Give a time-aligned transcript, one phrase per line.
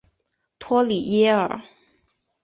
[0.57, 1.61] 托里耶尔。